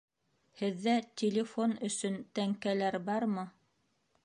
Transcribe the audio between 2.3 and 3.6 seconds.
тәңкәләр бармы?